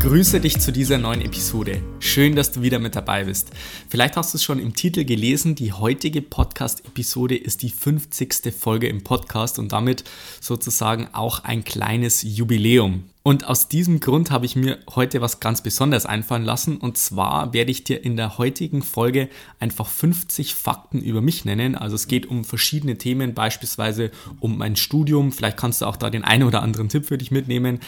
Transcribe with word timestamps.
Grüße 0.00 0.40
dich 0.40 0.58
zu 0.58 0.72
dieser 0.72 0.96
neuen 0.96 1.20
Episode. 1.20 1.82
Schön, 1.98 2.34
dass 2.34 2.50
du 2.52 2.62
wieder 2.62 2.78
mit 2.78 2.96
dabei 2.96 3.24
bist. 3.24 3.50
Vielleicht 3.90 4.16
hast 4.16 4.32
du 4.32 4.38
es 4.38 4.42
schon 4.42 4.58
im 4.58 4.74
Titel 4.74 5.04
gelesen, 5.04 5.54
die 5.54 5.74
heutige 5.74 6.22
Podcast-Episode 6.22 7.36
ist 7.36 7.60
die 7.60 7.68
50. 7.68 8.54
Folge 8.58 8.88
im 8.88 9.04
Podcast 9.04 9.58
und 9.58 9.72
damit 9.72 10.04
sozusagen 10.40 11.08
auch 11.12 11.44
ein 11.44 11.64
kleines 11.64 12.22
Jubiläum. 12.22 13.04
Und 13.30 13.46
aus 13.46 13.68
diesem 13.68 14.00
Grund 14.00 14.32
habe 14.32 14.44
ich 14.44 14.56
mir 14.56 14.80
heute 14.92 15.20
was 15.20 15.38
ganz 15.38 15.62
Besonderes 15.62 16.04
einfallen 16.04 16.44
lassen. 16.44 16.78
Und 16.78 16.98
zwar 16.98 17.52
werde 17.52 17.70
ich 17.70 17.84
dir 17.84 18.04
in 18.04 18.16
der 18.16 18.38
heutigen 18.38 18.82
Folge 18.82 19.28
einfach 19.60 19.86
50 19.86 20.56
Fakten 20.56 21.00
über 21.00 21.20
mich 21.20 21.44
nennen. 21.44 21.76
Also 21.76 21.94
es 21.94 22.08
geht 22.08 22.26
um 22.26 22.44
verschiedene 22.44 22.98
Themen, 22.98 23.32
beispielsweise 23.32 24.10
um 24.40 24.58
mein 24.58 24.74
Studium. 24.74 25.30
Vielleicht 25.30 25.58
kannst 25.58 25.80
du 25.80 25.86
auch 25.86 25.94
da 25.94 26.10
den 26.10 26.24
einen 26.24 26.42
oder 26.42 26.60
anderen 26.60 26.88
Tipp 26.88 27.06
für 27.06 27.18
dich 27.18 27.30
mitnehmen. 27.30 27.78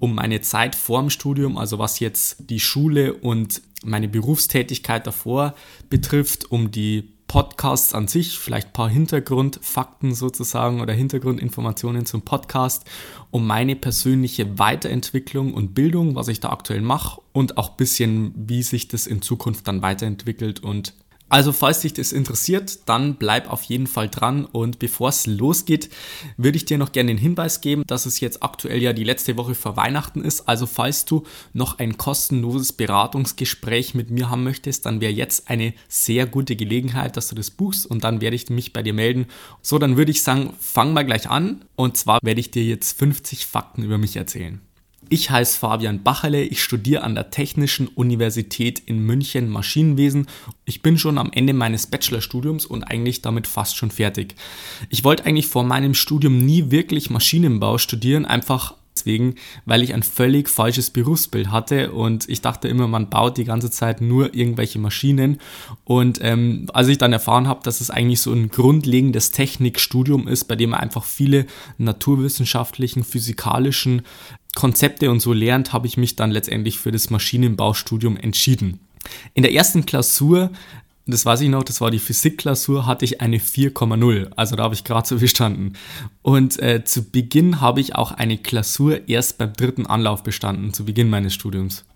Um 0.00 0.16
meine 0.16 0.42
Zeit 0.42 0.74
vorm 0.74 1.08
Studium, 1.08 1.56
also 1.56 1.78
was 1.78 1.98
jetzt 1.98 2.50
die 2.50 2.60
Schule 2.60 3.14
und 3.14 3.62
meine 3.82 4.06
Berufstätigkeit 4.06 5.06
davor 5.06 5.54
betrifft, 5.88 6.50
um 6.50 6.70
die 6.70 7.08
Podcasts 7.30 7.94
an 7.94 8.08
sich, 8.08 8.40
vielleicht 8.40 8.70
ein 8.70 8.72
paar 8.72 8.88
Hintergrundfakten 8.88 10.16
sozusagen 10.16 10.80
oder 10.80 10.92
Hintergrundinformationen 10.92 12.04
zum 12.04 12.22
Podcast, 12.22 12.84
um 13.30 13.46
meine 13.46 13.76
persönliche 13.76 14.58
Weiterentwicklung 14.58 15.54
und 15.54 15.72
Bildung, 15.72 16.16
was 16.16 16.26
ich 16.26 16.40
da 16.40 16.50
aktuell 16.50 16.80
mache 16.80 17.20
und 17.30 17.56
auch 17.56 17.70
ein 17.70 17.76
bisschen, 17.76 18.34
wie 18.34 18.64
sich 18.64 18.88
das 18.88 19.06
in 19.06 19.22
Zukunft 19.22 19.68
dann 19.68 19.80
weiterentwickelt 19.80 20.58
und 20.58 20.92
also 21.30 21.52
falls 21.52 21.80
dich 21.80 21.94
das 21.94 22.10
interessiert, 22.10 22.80
dann 22.86 23.14
bleib 23.14 23.50
auf 23.50 23.62
jeden 23.62 23.86
Fall 23.86 24.08
dran 24.08 24.44
und 24.44 24.80
bevor 24.80 25.10
es 25.10 25.26
losgeht, 25.26 25.88
würde 26.36 26.56
ich 26.56 26.64
dir 26.64 26.76
noch 26.76 26.90
gerne 26.90 27.12
den 27.12 27.18
Hinweis 27.18 27.60
geben, 27.60 27.84
dass 27.86 28.04
es 28.04 28.18
jetzt 28.18 28.42
aktuell 28.42 28.82
ja 28.82 28.92
die 28.92 29.04
letzte 29.04 29.36
Woche 29.36 29.54
vor 29.54 29.76
Weihnachten 29.76 30.22
ist. 30.22 30.48
Also 30.48 30.66
falls 30.66 31.04
du 31.04 31.22
noch 31.52 31.78
ein 31.78 31.96
kostenloses 31.96 32.72
Beratungsgespräch 32.72 33.94
mit 33.94 34.10
mir 34.10 34.28
haben 34.28 34.42
möchtest, 34.42 34.86
dann 34.86 35.00
wäre 35.00 35.12
jetzt 35.12 35.48
eine 35.48 35.72
sehr 35.88 36.26
gute 36.26 36.56
Gelegenheit, 36.56 37.16
dass 37.16 37.28
du 37.28 37.36
das 37.36 37.52
buchst 37.52 37.86
und 37.86 38.02
dann 38.02 38.20
werde 38.20 38.34
ich 38.34 38.50
mich 38.50 38.72
bei 38.72 38.82
dir 38.82 38.92
melden. 38.92 39.26
So, 39.62 39.78
dann 39.78 39.96
würde 39.96 40.10
ich 40.10 40.24
sagen, 40.24 40.52
fang 40.58 40.92
mal 40.92 41.04
gleich 41.04 41.30
an 41.30 41.64
und 41.76 41.96
zwar 41.96 42.18
werde 42.24 42.40
ich 42.40 42.50
dir 42.50 42.64
jetzt 42.64 42.98
50 42.98 43.46
Fakten 43.46 43.84
über 43.84 43.98
mich 43.98 44.16
erzählen. 44.16 44.60
Ich 45.12 45.28
heiße 45.28 45.58
Fabian 45.58 46.04
Bacherle, 46.04 46.44
ich 46.44 46.62
studiere 46.62 47.02
an 47.02 47.16
der 47.16 47.30
Technischen 47.30 47.88
Universität 47.88 48.78
in 48.78 49.00
München 49.00 49.48
Maschinenwesen. 49.48 50.28
Ich 50.64 50.82
bin 50.82 50.98
schon 50.98 51.18
am 51.18 51.32
Ende 51.32 51.52
meines 51.52 51.88
Bachelorstudiums 51.88 52.64
und 52.64 52.84
eigentlich 52.84 53.20
damit 53.20 53.48
fast 53.48 53.76
schon 53.76 53.90
fertig. 53.90 54.36
Ich 54.88 55.02
wollte 55.02 55.26
eigentlich 55.26 55.48
vor 55.48 55.64
meinem 55.64 55.94
Studium 55.94 56.46
nie 56.46 56.70
wirklich 56.70 57.10
Maschinenbau 57.10 57.78
studieren, 57.78 58.24
einfach 58.24 58.74
deswegen, 58.94 59.34
weil 59.64 59.82
ich 59.82 59.94
ein 59.94 60.02
völlig 60.02 60.48
falsches 60.48 60.90
Berufsbild 60.90 61.50
hatte 61.50 61.92
und 61.92 62.28
ich 62.28 62.40
dachte 62.40 62.68
immer, 62.68 62.86
man 62.86 63.10
baut 63.10 63.36
die 63.36 63.44
ganze 63.44 63.70
Zeit 63.70 64.00
nur 64.00 64.34
irgendwelche 64.34 64.78
Maschinen. 64.78 65.40
Und 65.84 66.20
ähm, 66.22 66.66
als 66.72 66.88
ich 66.88 66.98
dann 66.98 67.12
erfahren 67.12 67.48
habe, 67.48 67.62
dass 67.64 67.80
es 67.80 67.90
eigentlich 67.90 68.20
so 68.20 68.32
ein 68.32 68.48
grundlegendes 68.48 69.30
Technikstudium 69.30 70.28
ist, 70.28 70.44
bei 70.44 70.56
dem 70.56 70.70
man 70.70 70.80
einfach 70.80 71.04
viele 71.04 71.46
naturwissenschaftlichen, 71.78 73.04
physikalischen 73.04 74.02
Konzepte 74.60 75.10
und 75.10 75.20
so 75.20 75.32
lernt, 75.32 75.72
habe 75.72 75.86
ich 75.86 75.96
mich 75.96 76.16
dann 76.16 76.30
letztendlich 76.30 76.78
für 76.78 76.92
das 76.92 77.08
Maschinenbaustudium 77.08 78.18
entschieden. 78.18 78.78
In 79.32 79.42
der 79.42 79.54
ersten 79.54 79.86
Klausur, 79.86 80.50
das 81.06 81.24
weiß 81.24 81.40
ich 81.40 81.48
noch, 81.48 81.64
das 81.64 81.80
war 81.80 81.90
die 81.90 81.98
Physikklausur, 81.98 82.84
hatte 82.84 83.06
ich 83.06 83.22
eine 83.22 83.38
4,0. 83.38 84.32
Also 84.36 84.56
da 84.56 84.64
habe 84.64 84.74
ich 84.74 84.84
gerade 84.84 85.08
so 85.08 85.16
bestanden. 85.16 85.78
Und 86.20 86.60
äh, 86.60 86.84
zu 86.84 87.10
Beginn 87.10 87.62
habe 87.62 87.80
ich 87.80 87.94
auch 87.94 88.12
eine 88.12 88.36
Klausur 88.36 89.08
erst 89.08 89.38
beim 89.38 89.54
dritten 89.54 89.86
Anlauf 89.86 90.22
bestanden, 90.22 90.74
zu 90.74 90.84
Beginn 90.84 91.08
meines 91.08 91.32
Studiums. 91.32 91.86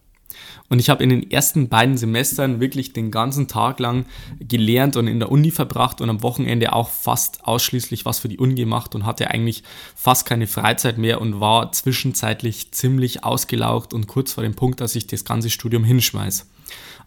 Und 0.68 0.78
ich 0.78 0.90
habe 0.90 1.02
in 1.02 1.10
den 1.10 1.30
ersten 1.30 1.68
beiden 1.68 1.96
Semestern 1.96 2.60
wirklich 2.60 2.92
den 2.92 3.10
ganzen 3.10 3.48
Tag 3.48 3.80
lang 3.80 4.06
gelernt 4.40 4.96
und 4.96 5.06
in 5.06 5.18
der 5.18 5.30
Uni 5.30 5.50
verbracht 5.50 6.00
und 6.00 6.10
am 6.10 6.22
Wochenende 6.22 6.72
auch 6.72 6.88
fast 6.88 7.44
ausschließlich 7.44 8.04
was 8.04 8.18
für 8.18 8.28
die 8.28 8.38
Uni 8.38 8.54
gemacht 8.54 8.94
und 8.94 9.06
hatte 9.06 9.30
eigentlich 9.30 9.62
fast 9.94 10.26
keine 10.26 10.46
Freizeit 10.46 10.98
mehr 10.98 11.20
und 11.20 11.40
war 11.40 11.72
zwischenzeitlich 11.72 12.72
ziemlich 12.72 13.24
ausgelaugt 13.24 13.92
und 13.92 14.06
kurz 14.06 14.32
vor 14.32 14.42
dem 14.42 14.54
Punkt, 14.54 14.80
dass 14.80 14.94
ich 14.94 15.06
das 15.06 15.24
ganze 15.24 15.50
Studium 15.50 15.84
hinschmeiß. 15.84 16.46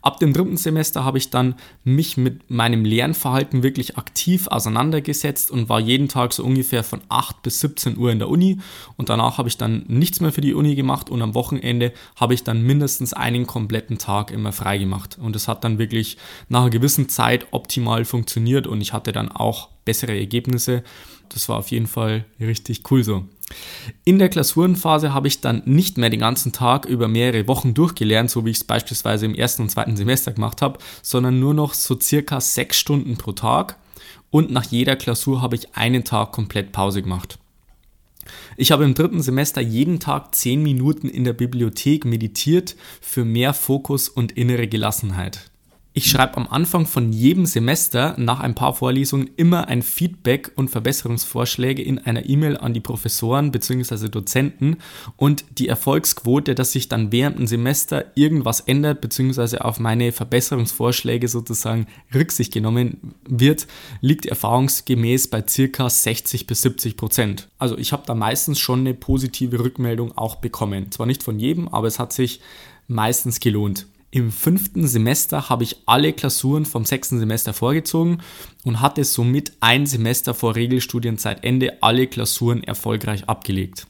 Ab 0.02 0.20
dem 0.20 0.32
dritten 0.32 0.58
Semester 0.58 1.04
habe 1.04 1.18
ich 1.18 1.32
dann 1.32 1.56
mich 1.84 2.18
mit 2.18 2.50
meinem 2.50 2.86
Lernverhalten 2.86 3.64
wirklich 3.64 3.98
aktiv 3.98 4.48
auseinandergesetzt 4.48 5.52
und 5.52 5.70
war 5.70 5.80
jeden 5.80 6.08
Tag 6.08 6.34
so 6.34 6.44
ungefähr 6.44 6.84
von 6.84 7.02
8 7.10 7.42
bis 7.42 7.60
17 7.60 7.98
Uhr 7.98 8.12
in 8.12 8.20
der 8.20 8.30
Uni 8.30 8.60
und 8.96 9.10
danach 9.10 9.38
habe 9.38 9.50
ich 9.50 9.58
dann 9.58 9.84
nichts 9.88 10.22
mehr 10.22 10.32
für 10.32 10.42
die 10.42 10.54
Uni 10.54 10.76
gemacht 10.76 11.10
und 11.10 11.22
am 11.22 11.34
Wochenende 11.34 11.94
habe 12.16 12.34
ich 12.34 12.44
dann 12.44 12.62
mindestens 12.62 13.14
einen 13.14 13.48
kompletten 13.48 13.98
Tag 13.98 14.32
immer 14.32 14.54
frei 14.54 14.78
gemacht 14.78 15.18
und 15.22 15.36
es 15.36 15.48
hat 15.48 15.64
dann 15.64 15.80
wirklich 15.80 16.18
nach 16.48 16.62
einer 16.62 16.70
gewissen 16.70 17.10
Zeit 17.10 17.48
optimal 17.52 18.06
funktioniert 18.06 18.68
und 18.68 18.82
ich 18.82 18.94
hatte 18.94 19.12
dann 19.12 19.30
auch 19.30 19.70
bessere 19.84 20.18
Ergebnisse. 20.18 20.84
Das 21.30 21.50
war 21.50 21.58
auf 21.58 21.72
jeden 21.72 21.88
Fall 21.88 22.26
richtig 22.40 22.90
cool 22.92 23.04
so. 23.04 23.26
In 24.04 24.20
der 24.20 24.30
Klausurenphase 24.30 25.14
habe 25.14 25.28
ich 25.28 25.42
dann 25.42 25.62
nicht 25.66 25.98
mehr 25.98 26.10
den 26.10 26.20
ganzen 26.20 26.52
Tag 26.52 26.86
über 26.86 27.08
mehrere 27.08 27.48
Wochen 27.48 27.74
durchgelernt, 27.74 28.30
so 28.30 28.46
wie 28.46 28.52
ich 28.52 28.58
es 28.58 28.64
beispielsweise 28.64 29.26
im 29.26 29.36
ersten 29.36 29.64
und 29.64 29.70
zweiten 29.70 29.96
Semester 29.96 30.34
gemacht 30.34 30.62
habe, 30.62 30.80
sondern 31.02 31.40
nur 31.40 31.54
noch 31.54 31.74
so 31.74 31.98
circa 32.00 32.42
sechs 32.42 32.78
Stunden 32.78 33.18
pro 33.18 33.32
Tag 33.32 33.78
und 34.30 34.52
nach 34.52 34.66
jeder 34.66 34.96
Klausur 34.96 35.42
habe 35.42 35.56
ich 35.56 35.76
einen 35.76 36.04
Tag 36.04 36.32
komplett 36.32 36.72
Pause 36.72 37.02
gemacht. 37.02 37.40
Ich 38.58 38.72
habe 38.72 38.84
im 38.84 38.94
dritten 38.94 39.22
Semester 39.22 39.62
jeden 39.62 40.00
Tag 40.00 40.36
zehn 40.36 40.62
Minuten 40.62 41.08
in 41.08 41.24
der 41.24 41.34
Bibliothek 41.34 42.04
meditiert 42.04 42.76
für 43.00 43.24
mehr 43.24 43.54
Fokus 43.54 44.10
und 44.10 44.34
innere 44.34 44.68
Gelassenheit. 44.68 45.47
Ich 45.98 46.12
schreibe 46.12 46.38
am 46.38 46.48
Anfang 46.48 46.86
von 46.86 47.12
jedem 47.12 47.48
Semester 47.48 48.14
nach 48.20 48.40
ein 48.40 48.54
paar 48.54 48.76
Vorlesungen 48.76 49.32
immer 49.36 49.68
ein 49.68 49.82
Feedback 49.82 50.52
und 50.56 50.70
Verbesserungsvorschläge 50.70 51.82
in 51.82 51.98
einer 51.98 52.30
E-Mail 52.30 52.56
an 52.56 52.76
die 52.76 52.82
Professoren 52.82 53.50
bzw. 53.50 54.08
Dozenten 54.08 54.78
und 55.16 55.44
die 55.58 55.68
Erfolgsquote, 55.68 56.54
dass 56.54 56.74
sich 56.74 56.88
dann 56.88 57.12
während 57.12 57.40
dem 57.40 57.48
Semester 57.48 58.12
irgendwas 58.14 58.60
ändert 58.60 59.02
bzw. 59.02 59.58
auf 59.58 59.80
meine 59.80 60.12
Verbesserungsvorschläge 60.12 61.28
sozusagen 61.28 61.88
Rücksicht 62.14 62.54
genommen 62.54 63.16
wird, 63.28 63.66
liegt 64.00 64.28
erfahrungsgemäß 64.28 65.32
bei 65.32 65.44
circa 65.50 65.90
60 65.90 66.46
bis 66.46 66.62
70 66.62 66.96
Prozent. 66.96 67.50
Also 67.58 67.76
ich 67.76 67.92
habe 67.92 68.04
da 68.06 68.14
meistens 68.14 68.60
schon 68.60 68.82
eine 68.82 68.94
positive 68.94 69.62
Rückmeldung 69.62 70.16
auch 70.16 70.36
bekommen. 70.36 70.92
Zwar 70.92 71.08
nicht 71.08 71.24
von 71.24 71.40
jedem, 71.40 71.68
aber 71.68 71.88
es 71.88 71.98
hat 71.98 72.14
sich 72.14 72.40
meistens 72.88 73.40
gelohnt. 73.40 73.88
Im 74.10 74.32
fünften 74.32 74.88
Semester 74.88 75.50
habe 75.50 75.66
ich 75.66 75.82
alle 75.86 76.14
Klausuren 76.14 76.66
vom 76.66 76.86
sechsten 76.86 77.20
Semester 77.20 77.54
vorgezogen 77.54 78.20
und 78.64 78.80
hatte 78.80 79.04
somit 79.04 79.52
ein 79.60 79.86
Semester 79.86 80.34
vor 80.34 80.56
Regelstudienzeitende 80.56 81.84
alle 81.84 82.08
Klausuren 82.08 82.64
erfolgreich 82.64 83.28
abgelegt. 83.28 83.86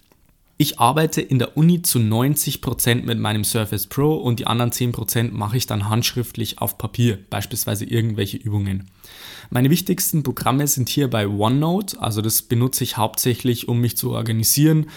Ich 0.60 0.80
arbeite 0.80 1.22
in 1.22 1.38
der 1.38 1.56
Uni 1.56 1.84
zu 1.84 2.00
90% 2.00 3.04
mit 3.04 3.20
meinem 3.20 3.44
Surface 3.44 3.86
Pro 3.86 4.16
und 4.16 4.40
die 4.40 4.48
anderen 4.48 4.72
10% 4.72 5.32
mache 5.32 5.56
ich 5.56 5.68
dann 5.68 5.88
handschriftlich 5.88 6.58
auf 6.58 6.80
Papier, 6.80 7.20
beispielsweise 7.30 7.86
irgendwelche 7.86 8.38
Übungen. 8.38 8.90
Meine 9.52 9.70
wichtigsten 9.70 10.24
Programme 10.24 10.66
sind 10.66 10.90
hier 10.90 11.12
bei 11.12 11.28
OneNote, 11.28 12.02
also 12.02 12.24
das 12.24 12.42
benutze 12.42 12.84
ich 12.84 12.98
hauptsächlich, 12.98 13.68
um 13.68 13.80
mich 13.80 13.98
zu 13.98 14.10
organisieren, 14.14 14.88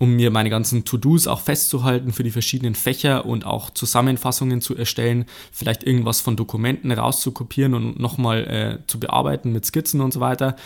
um 0.00 0.16
mir 0.16 0.30
meine 0.30 0.48
ganzen 0.48 0.86
To-Dos 0.86 1.26
auch 1.26 1.42
festzuhalten 1.42 2.14
für 2.14 2.22
die 2.22 2.30
verschiedenen 2.30 2.74
Fächer 2.74 3.26
und 3.26 3.44
auch 3.44 3.68
Zusammenfassungen 3.68 4.62
zu 4.62 4.74
erstellen, 4.74 5.26
vielleicht 5.52 5.84
irgendwas 5.84 6.22
von 6.22 6.36
Dokumenten 6.36 6.90
rauszukopieren 6.90 7.74
und 7.74 8.00
nochmal 8.00 8.46
äh, 8.46 8.86
zu 8.86 8.98
bearbeiten 8.98 9.52
mit 9.52 9.66
Skizzen 9.66 10.00
und 10.00 10.14
so 10.14 10.20
weiter. 10.20 10.56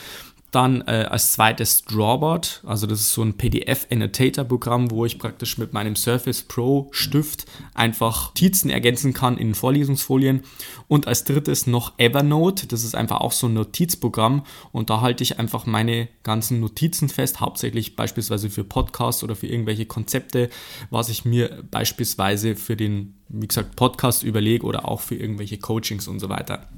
Dann 0.54 0.82
äh, 0.82 1.08
als 1.10 1.32
zweites 1.32 1.84
Drawboard, 1.84 2.62
also 2.64 2.86
das 2.86 3.00
ist 3.00 3.12
so 3.12 3.22
ein 3.22 3.36
PDF-Annotator-Programm, 3.36 4.92
wo 4.92 5.04
ich 5.04 5.18
praktisch 5.18 5.58
mit 5.58 5.72
meinem 5.72 5.96
Surface 5.96 6.42
Pro 6.42 6.88
Stift 6.92 7.46
einfach 7.74 8.32
Notizen 8.44 8.68
ergänzen 8.68 9.14
kann 9.14 9.38
in 9.38 9.54
Vorlesungsfolien. 9.54 10.42
Und 10.86 11.08
als 11.08 11.24
drittes 11.24 11.66
noch 11.66 11.98
Evernote, 11.98 12.66
das 12.66 12.84
ist 12.84 12.94
einfach 12.94 13.20
auch 13.20 13.32
so 13.32 13.46
ein 13.46 13.54
Notizprogramm 13.54 14.44
und 14.70 14.90
da 14.90 15.00
halte 15.00 15.22
ich 15.22 15.38
einfach 15.38 15.66
meine 15.66 16.08
ganzen 16.22 16.60
Notizen 16.60 17.08
fest, 17.08 17.40
hauptsächlich 17.40 17.96
beispielsweise 17.96 18.50
für 18.50 18.64
Podcasts 18.64 19.24
oder 19.24 19.34
für 19.34 19.46
irgendwelche 19.46 19.86
Konzepte, 19.86 20.50
was 20.90 21.08
ich 21.08 21.24
mir 21.24 21.64
beispielsweise 21.70 22.54
für 22.54 22.76
den, 22.76 23.14
wie 23.28 23.48
gesagt, 23.48 23.76
Podcast 23.76 24.22
überlege 24.22 24.66
oder 24.66 24.86
auch 24.88 25.00
für 25.00 25.14
irgendwelche 25.14 25.58
Coachings 25.58 26.06
und 26.06 26.20
so 26.20 26.28
weiter. 26.28 26.68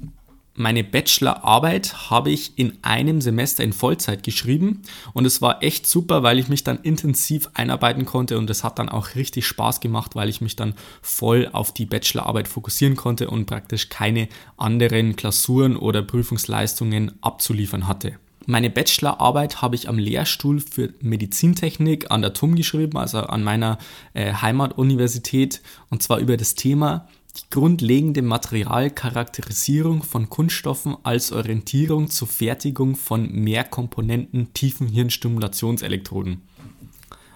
Meine 0.59 0.83
Bachelorarbeit 0.83 2.09
habe 2.09 2.31
ich 2.31 2.57
in 2.57 2.79
einem 2.81 3.21
Semester 3.21 3.63
in 3.63 3.73
Vollzeit 3.73 4.23
geschrieben 4.23 4.81
und 5.13 5.25
es 5.25 5.39
war 5.39 5.61
echt 5.61 5.85
super, 5.85 6.23
weil 6.23 6.39
ich 6.39 6.47
mich 6.47 6.63
dann 6.63 6.79
intensiv 6.79 7.47
einarbeiten 7.53 8.05
konnte 8.05 8.39
und 8.39 8.49
es 8.49 8.63
hat 8.63 8.79
dann 8.79 8.89
auch 8.89 9.13
richtig 9.13 9.45
Spaß 9.45 9.81
gemacht, 9.81 10.15
weil 10.15 10.29
ich 10.29 10.41
mich 10.41 10.55
dann 10.55 10.73
voll 11.03 11.47
auf 11.53 11.75
die 11.75 11.85
Bachelorarbeit 11.85 12.47
fokussieren 12.47 12.95
konnte 12.95 13.29
und 13.29 13.45
praktisch 13.45 13.89
keine 13.89 14.29
anderen 14.57 15.15
Klausuren 15.15 15.77
oder 15.77 16.01
Prüfungsleistungen 16.01 17.11
abzuliefern 17.21 17.87
hatte. 17.87 18.13
Meine 18.47 18.71
Bachelorarbeit 18.71 19.61
habe 19.61 19.75
ich 19.75 19.87
am 19.87 19.99
Lehrstuhl 19.99 20.59
für 20.59 20.91
Medizintechnik 21.01 22.09
an 22.09 22.23
der 22.23 22.33
TUM 22.33 22.55
geschrieben, 22.55 22.97
also 22.97 23.19
an 23.19 23.43
meiner 23.43 23.77
äh, 24.15 24.33
Heimatuniversität, 24.33 25.61
und 25.91 26.01
zwar 26.01 26.17
über 26.17 26.35
das 26.35 26.55
Thema 26.55 27.07
die 27.37 27.49
grundlegende 27.49 28.21
Materialcharakterisierung 28.21 30.03
von 30.03 30.29
Kunststoffen 30.29 30.97
als 31.03 31.31
Orientierung 31.31 32.09
zur 32.09 32.27
Fertigung 32.27 32.95
von 32.95 33.31
Mehrkomponenten 33.31 34.53
tiefen 34.53 34.87
Hirnstimulationselektroden. 34.87 36.41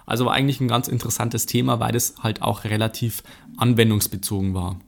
Also 0.04 0.26
war 0.26 0.34
eigentlich 0.34 0.60
ein 0.60 0.68
ganz 0.68 0.88
interessantes 0.88 1.46
Thema, 1.46 1.80
weil 1.80 1.94
es 1.94 2.14
halt 2.20 2.42
auch 2.42 2.64
relativ 2.64 3.22
anwendungsbezogen 3.56 4.54
war. 4.54 4.80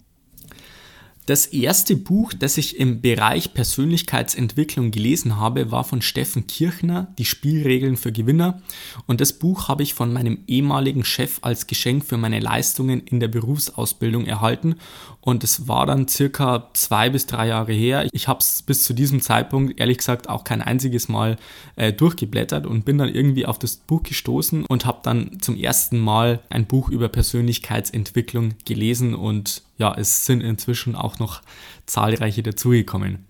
Das 1.26 1.46
erste 1.46 1.96
Buch, 1.96 2.34
das 2.34 2.58
ich 2.58 2.78
im 2.78 3.00
Bereich 3.00 3.54
Persönlichkeitsentwicklung 3.54 4.90
gelesen 4.90 5.38
habe, 5.38 5.70
war 5.70 5.82
von 5.82 6.02
Steffen 6.02 6.46
Kirchner, 6.46 7.06
Die 7.16 7.24
Spielregeln 7.24 7.96
für 7.96 8.12
Gewinner. 8.12 8.60
Und 9.06 9.22
das 9.22 9.32
Buch 9.32 9.68
habe 9.68 9.82
ich 9.82 9.94
von 9.94 10.12
meinem 10.12 10.40
ehemaligen 10.46 11.02
Chef 11.02 11.38
als 11.40 11.66
Geschenk 11.66 12.04
für 12.04 12.18
meine 12.18 12.40
Leistungen 12.40 13.00
in 13.00 13.20
der 13.20 13.28
Berufsausbildung 13.28 14.26
erhalten. 14.26 14.74
Und 15.22 15.42
es 15.42 15.66
war 15.66 15.86
dann 15.86 16.08
circa 16.08 16.68
zwei 16.74 17.08
bis 17.08 17.24
drei 17.24 17.48
Jahre 17.48 17.72
her. 17.72 18.06
Ich 18.12 18.28
habe 18.28 18.40
es 18.40 18.60
bis 18.60 18.82
zu 18.82 18.92
diesem 18.92 19.22
Zeitpunkt 19.22 19.80
ehrlich 19.80 19.96
gesagt 19.96 20.28
auch 20.28 20.44
kein 20.44 20.60
einziges 20.60 21.08
Mal 21.08 21.38
äh, 21.76 21.94
durchgeblättert 21.94 22.66
und 22.66 22.84
bin 22.84 22.98
dann 22.98 23.08
irgendwie 23.08 23.46
auf 23.46 23.58
das 23.58 23.76
Buch 23.76 24.02
gestoßen 24.02 24.66
und 24.66 24.84
habe 24.84 24.98
dann 25.02 25.40
zum 25.40 25.56
ersten 25.56 25.98
Mal 25.98 26.40
ein 26.50 26.66
Buch 26.66 26.90
über 26.90 27.08
Persönlichkeitsentwicklung 27.08 28.56
gelesen 28.66 29.14
und 29.14 29.62
ja, 29.76 29.92
es 29.96 30.24
sind 30.24 30.40
inzwischen 30.40 30.94
auch 30.94 31.13
noch 31.20 31.42
zahlreiche 31.86 32.42
dazugekommen. 32.42 33.26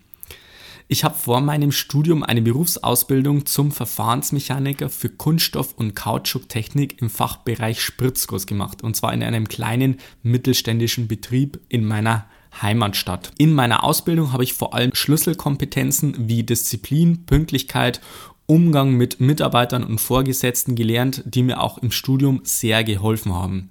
Ich 0.87 1.03
habe 1.03 1.15
vor 1.15 1.41
meinem 1.41 1.73
Studium 1.73 2.23
eine 2.23 2.43
Berufsausbildung 2.43 3.47
zum 3.47 3.73
Verfahrensmechaniker 3.73 4.91
für 4.91 5.09
Kunststoff- 5.09 5.73
und 5.75 5.95
Kautschuktechnik 5.95 7.01
im 7.01 7.09
Fachbereich 7.09 7.81
Spritzguss 7.81 8.47
gemacht 8.47 8.83
und 8.83 8.95
zwar 8.95 9.15
in 9.15 9.23
einem 9.23 9.49
kleinen 9.49 9.97
mittelständischen 10.23 11.09
Betrieb 11.09 11.59
in 11.71 11.87
meiner 11.87 12.27
Heimatstadt. 12.61 13.33
In 13.39 13.55
meiner 13.55 13.83
Ausbildung 13.83 14.33
habe 14.33 14.45
ich 14.45 14.53
vor 14.53 14.75
allem 14.75 14.95
Schlüsselkompetenzen 14.95 16.29
wie 16.29 16.43
Disziplin, 16.43 17.25
Pünktlichkeit 17.25 18.01
Umgang 18.47 18.93
mit 18.93 19.21
Mitarbeitern 19.21 19.85
und 19.85 20.03
Vorgesetzten 20.03 20.75
gelernt, 20.75 21.23
die 21.25 21.43
mir 21.43 21.63
auch 21.63 21.79
im 21.79 21.91
Studium 21.91 22.41
sehr 22.45 22.85
geholfen 22.85 23.33
haben. 23.33 23.71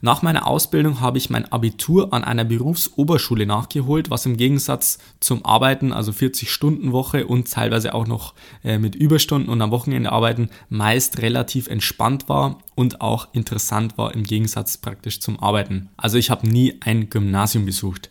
Nach 0.00 0.22
meiner 0.22 0.46
Ausbildung 0.46 1.00
habe 1.00 1.18
ich 1.18 1.30
mein 1.30 1.50
Abitur 1.50 2.12
an 2.12 2.24
einer 2.24 2.44
Berufsoberschule 2.44 3.46
nachgeholt, 3.46 4.10
was 4.10 4.26
im 4.26 4.36
Gegensatz 4.36 4.98
zum 5.20 5.44
Arbeiten, 5.44 5.92
also 5.92 6.12
40 6.12 6.50
Stunden 6.50 6.92
Woche 6.92 7.26
und 7.26 7.50
teilweise 7.50 7.94
auch 7.94 8.06
noch 8.06 8.34
äh, 8.64 8.78
mit 8.78 8.94
Überstunden 8.94 9.50
und 9.50 9.60
am 9.60 9.70
Wochenende 9.70 10.12
arbeiten, 10.12 10.50
meist 10.68 11.20
relativ 11.20 11.66
entspannt 11.68 12.28
war 12.28 12.58
und 12.74 13.00
auch 13.00 13.28
interessant 13.32 13.98
war 13.98 14.14
im 14.14 14.22
Gegensatz 14.22 14.76
praktisch 14.76 15.20
zum 15.20 15.40
Arbeiten. 15.40 15.88
Also 15.96 16.18
ich 16.18 16.30
habe 16.30 16.48
nie 16.48 16.76
ein 16.80 17.10
Gymnasium 17.10 17.66
besucht. 17.66 18.10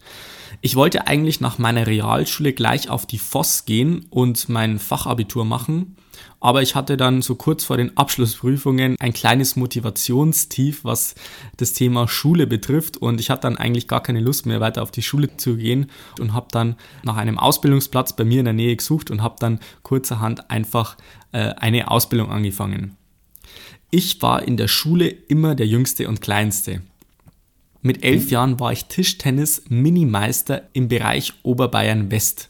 Ich 0.61 0.75
wollte 0.75 1.07
eigentlich 1.07 1.39
nach 1.39 1.57
meiner 1.59 1.87
Realschule 1.87 2.51
gleich 2.51 2.89
auf 2.89 3.05
die 3.05 3.19
FOS 3.19 3.65
gehen 3.65 4.05
und 4.09 4.49
mein 4.49 4.79
Fachabitur 4.79 5.45
machen, 5.45 5.95
aber 6.39 6.61
ich 6.61 6.75
hatte 6.75 6.97
dann 6.97 7.21
so 7.21 7.35
kurz 7.35 7.63
vor 7.63 7.77
den 7.77 7.95
Abschlussprüfungen 7.97 8.95
ein 8.99 9.13
kleines 9.13 9.55
Motivationstief, 9.55 10.83
was 10.83 11.15
das 11.57 11.73
Thema 11.73 12.07
Schule 12.07 12.47
betrifft 12.47 12.97
und 12.97 13.19
ich 13.19 13.29
hatte 13.29 13.41
dann 13.43 13.57
eigentlich 13.57 13.87
gar 13.87 14.03
keine 14.03 14.19
Lust 14.19 14.45
mehr 14.45 14.59
weiter 14.59 14.83
auf 14.83 14.91
die 14.91 15.01
Schule 15.01 15.35
zu 15.37 15.57
gehen 15.57 15.89
und 16.19 16.33
habe 16.33 16.47
dann 16.51 16.75
nach 17.03 17.17
einem 17.17 17.37
Ausbildungsplatz 17.37 18.15
bei 18.15 18.23
mir 18.23 18.39
in 18.39 18.45
der 18.45 18.53
Nähe 18.53 18.75
gesucht 18.75 19.11
und 19.11 19.21
habe 19.21 19.35
dann 19.39 19.59
kurzerhand 19.83 20.49
einfach 20.51 20.97
äh, 21.31 21.53
eine 21.55 21.89
Ausbildung 21.89 22.31
angefangen. 22.31 22.97
Ich 23.89 24.21
war 24.21 24.43
in 24.43 24.57
der 24.57 24.67
Schule 24.67 25.07
immer 25.07 25.55
der 25.55 25.67
Jüngste 25.67 26.07
und 26.07 26.21
Kleinste. 26.21 26.81
Mit 27.81 28.03
elf 28.03 28.31
Jahren 28.31 28.59
war 28.59 28.73
ich 28.73 28.85
Tischtennis-Minimeister 28.85 30.63
im 30.73 30.89
Bereich 30.89 31.33
Oberbayern 31.43 32.11
West. 32.11 32.49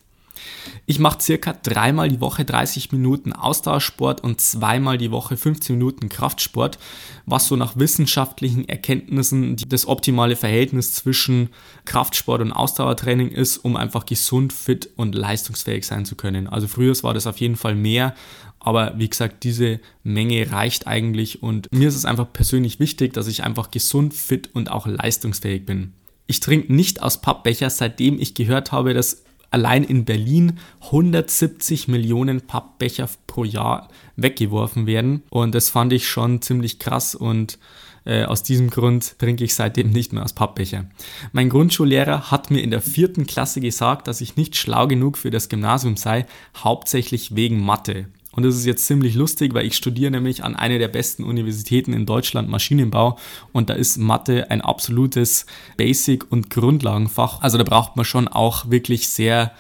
Ich 0.85 0.99
mache 0.99 1.21
circa 1.21 1.53
dreimal 1.53 2.09
die 2.09 2.21
Woche 2.21 2.45
30 2.45 2.91
Minuten 2.91 3.33
Ausdauersport 3.33 4.21
und 4.23 4.39
zweimal 4.39 4.97
die 4.97 5.11
Woche 5.11 5.35
15 5.35 5.75
Minuten 5.77 6.09
Kraftsport, 6.09 6.79
was 7.25 7.47
so 7.47 7.55
nach 7.55 7.75
wissenschaftlichen 7.75 8.67
Erkenntnissen 8.69 9.57
das 9.67 9.87
optimale 9.87 10.35
Verhältnis 10.35 10.93
zwischen 10.93 11.49
Kraftsport 11.85 12.41
und 12.41 12.53
Ausdauertraining 12.53 13.29
ist, 13.29 13.57
um 13.57 13.75
einfach 13.75 14.05
gesund, 14.05 14.53
fit 14.53 14.89
und 14.95 15.13
leistungsfähig 15.13 15.85
sein 15.85 16.05
zu 16.05 16.15
können. 16.15 16.47
Also 16.47 16.67
früher 16.67 16.93
war 17.03 17.13
das 17.13 17.27
auf 17.27 17.37
jeden 17.37 17.57
Fall 17.57 17.75
mehr, 17.75 18.15
aber 18.59 18.93
wie 18.97 19.09
gesagt, 19.09 19.43
diese 19.43 19.79
Menge 20.03 20.51
reicht 20.51 20.87
eigentlich 20.87 21.43
und 21.43 21.71
mir 21.71 21.89
ist 21.89 21.95
es 21.95 22.05
einfach 22.05 22.31
persönlich 22.31 22.79
wichtig, 22.79 23.13
dass 23.13 23.27
ich 23.27 23.43
einfach 23.43 23.71
gesund, 23.71 24.13
fit 24.13 24.49
und 24.53 24.71
auch 24.71 24.87
leistungsfähig 24.87 25.65
bin. 25.65 25.93
Ich 26.27 26.39
trinke 26.39 26.73
nicht 26.73 27.01
aus 27.01 27.21
Pappbecher, 27.21 27.69
seitdem 27.69 28.19
ich 28.19 28.35
gehört 28.35 28.71
habe, 28.71 28.93
dass 28.93 29.23
allein 29.57 29.83
in 29.83 30.05
Berlin 30.05 30.59
170 30.81 31.87
Millionen 31.87 32.41
Pappbecher 32.41 33.09
pro 33.25 33.43
Jahr 33.43 33.89
weggeworfen 34.15 34.85
werden. 34.85 35.23
Und 35.29 35.55
das 35.55 35.69
fand 35.69 35.93
ich 35.93 36.07
schon 36.07 36.41
ziemlich 36.41 36.77
krass 36.79 37.15
und 37.15 37.57
äh, 38.05 38.23
aus 38.23 38.43
diesem 38.43 38.69
Grund 38.69 39.17
trinke 39.19 39.43
ich 39.43 39.55
seitdem 39.55 39.89
nicht 39.89 40.13
mehr 40.13 40.23
aus 40.23 40.33
Pappbecher. 40.33 40.85
Mein 41.31 41.49
Grundschullehrer 41.49 42.31
hat 42.31 42.51
mir 42.51 42.61
in 42.61 42.71
der 42.71 42.81
vierten 42.81 43.25
Klasse 43.25 43.59
gesagt, 43.59 44.07
dass 44.07 44.21
ich 44.21 44.37
nicht 44.37 44.55
schlau 44.55 44.87
genug 44.87 45.17
für 45.17 45.31
das 45.31 45.49
Gymnasium 45.49 45.97
sei, 45.97 46.25
hauptsächlich 46.55 47.35
wegen 47.35 47.59
Mathe. 47.59 48.05
Und 48.37 48.43
das 48.43 48.55
ist 48.55 48.67
jetzt 48.67 48.85
ziemlich 48.85 49.15
lustig, 49.15 49.55
weil 49.55 49.65
ich 49.65 49.75
studiere 49.75 50.11
nämlich 50.11 50.43
an 50.43 50.55
einer 50.55 50.77
der 50.77 50.89
besten 50.89 51.23
Universitäten 51.23 51.91
in 51.91 52.05
Deutschland 52.05 52.47
Maschinenbau 52.49 53.17
und 53.51 53.71
da 53.71 53.73
ist 53.73 53.97
Mathe 53.97 54.51
ein 54.51 54.61
absolutes 54.61 55.47
Basic- 55.75 56.31
und 56.31 56.51
Grundlagenfach. 56.51 57.41
Also 57.41 57.57
da 57.57 57.63
braucht 57.63 57.95
man 57.95 58.05
schon 58.05 58.27
auch 58.27 58.69
wirklich 58.69 59.09
sehr 59.09 59.53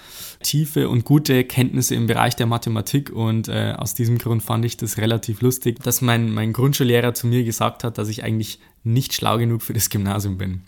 tiefe 0.43 0.89
und 0.89 1.05
gute 1.05 1.43
Kenntnisse 1.43 1.95
im 1.95 2.05
Bereich 2.05 2.35
der 2.35 2.45
Mathematik 2.45 3.09
und 3.09 3.47
äh, 3.47 3.73
aus 3.75 3.95
diesem 3.95 4.19
Grund 4.19 4.43
fand 4.43 4.63
ich 4.63 4.77
das 4.77 4.97
relativ 4.97 5.41
lustig, 5.41 5.81
dass 5.81 6.01
mein, 6.01 6.31
mein 6.31 6.53
Grundschullehrer 6.53 7.15
zu 7.15 7.25
mir 7.25 7.43
gesagt 7.43 7.83
hat, 7.83 7.97
dass 7.97 8.09
ich 8.09 8.23
eigentlich 8.23 8.59
nicht 8.83 9.15
schlau 9.15 9.39
genug 9.39 9.63
für 9.63 9.73
das 9.73 9.89
Gymnasium 9.89 10.37
bin. 10.37 10.61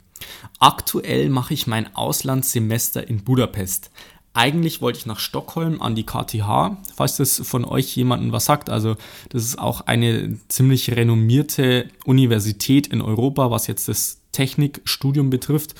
Aktuell 0.57 1.29
mache 1.29 1.53
ich 1.53 1.67
mein 1.67 1.95
Auslandssemester 1.95 3.07
in 3.07 3.23
Budapest. 3.23 3.91
Eigentlich 4.33 4.81
wollte 4.81 4.99
ich 4.99 5.05
nach 5.05 5.19
Stockholm 5.19 5.81
an 5.81 5.95
die 5.95 6.05
KTH, 6.05 6.77
falls 6.95 7.17
das 7.17 7.41
von 7.43 7.65
euch 7.65 7.95
jemanden 7.95 8.31
was 8.31 8.45
sagt. 8.45 8.69
Also 8.69 8.95
das 9.29 9.43
ist 9.43 9.59
auch 9.59 9.81
eine 9.81 10.37
ziemlich 10.47 10.95
renommierte 10.95 11.87
Universität 12.05 12.87
in 12.87 13.01
Europa, 13.01 13.49
was 13.49 13.67
jetzt 13.67 13.87
das 13.87 14.21
Technikstudium 14.31 15.29
betrifft. 15.29 15.73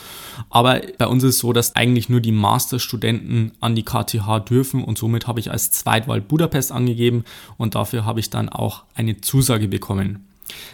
Aber 0.49 0.81
bei 0.97 1.07
uns 1.07 1.23
ist 1.23 1.35
es 1.35 1.39
so, 1.39 1.53
dass 1.53 1.75
eigentlich 1.75 2.09
nur 2.09 2.21
die 2.21 2.31
Masterstudenten 2.31 3.51
an 3.59 3.75
die 3.75 3.83
KTH 3.83 4.39
dürfen 4.39 4.83
und 4.83 4.97
somit 4.97 5.27
habe 5.27 5.39
ich 5.39 5.51
als 5.51 5.71
Zweitwahl 5.71 6.21
Budapest 6.21 6.71
angegeben 6.71 7.25
und 7.57 7.75
dafür 7.75 8.05
habe 8.05 8.19
ich 8.19 8.29
dann 8.29 8.49
auch 8.49 8.83
eine 8.95 9.21
Zusage 9.21 9.67
bekommen. 9.67 10.28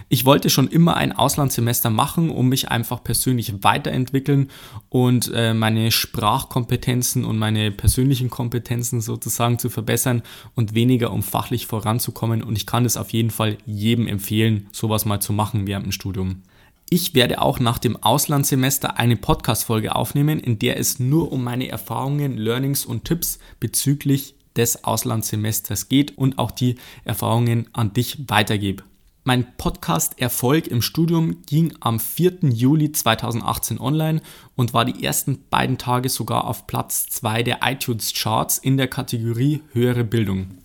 Ich 0.10 0.26
wollte 0.26 0.50
schon 0.50 0.68
immer 0.68 0.98
ein 0.98 1.12
Auslandssemester 1.12 1.90
machen, 1.90 2.30
um 2.30 2.50
mich 2.50 2.70
einfach 2.70 3.04
persönlich 3.04 3.64
weiterentwickeln 3.64 4.50
und 4.90 5.32
äh, 5.34 5.54
meine 5.54 5.92
Sprachkompetenzen 5.92 7.26
und 7.26 7.38
meine 7.38 7.72
persönlichen 7.72 8.30
Kompetenzen 8.30 9.02
sozusagen 9.02 9.60
zu 9.60 9.70
verbessern 9.70 10.22
und 10.56 10.74
weniger 10.74 11.12
um 11.12 11.24
fachlich 11.24 11.68
voranzukommen. 11.68 12.44
Und 12.44 12.58
ich 12.58 12.66
kann 12.66 12.86
es 12.86 12.98
auf 12.98 13.12
jeden 13.12 13.32
Fall 13.32 13.58
jedem 13.66 14.08
empfehlen, 14.08 14.68
sowas 14.72 15.06
mal 15.06 15.20
zu 15.20 15.34
machen 15.34 15.68
während 15.68 15.86
dem 15.86 15.92
Studium. 15.92 16.44
Ich 16.90 17.16
werde 17.16 17.42
auch 17.42 17.60
nach 17.60 17.80
dem 17.80 18.02
Auslandssemester 18.02 18.98
eine 18.98 19.16
Podcast-Folge 19.16 19.96
aufnehmen, 19.96 20.40
in 20.40 20.60
der 20.60 20.78
es 20.78 21.00
nur 21.00 21.32
um 21.32 21.44
meine 21.44 21.68
Erfahrungen, 21.68 22.38
Learnings 22.38 22.86
und 22.86 23.06
Tipps 23.06 23.40
bezüglich 23.60 24.36
des 24.56 24.84
Auslandssemesters 24.84 25.90
geht 25.90 26.18
und 26.18 26.38
auch 26.38 26.52
die 26.52 26.76
Erfahrungen 27.04 27.68
an 27.74 27.94
dich 27.94 28.30
weitergebe. 28.30 28.84
Mein 29.28 29.58
Podcast 29.58 30.22
Erfolg 30.22 30.68
im 30.68 30.84
Studium 30.84 31.42
ging 31.48 31.74
am 31.80 32.00
4. 32.00 32.42
Juli 32.44 32.92
2018 32.92 33.80
online 33.80 34.22
und 34.56 34.76
war 34.76 34.86
die 34.86 35.04
ersten 35.04 35.44
beiden 35.50 35.80
Tage 35.80 36.10
sogar 36.10 36.46
auf 36.46 36.68
Platz 36.68 37.08
2 37.08 37.42
der 37.42 37.62
iTunes 37.64 38.14
Charts 38.14 38.60
in 38.60 38.78
der 38.78 38.88
Kategorie 38.88 39.64
höhere 39.74 40.04
Bildung. 40.04 40.60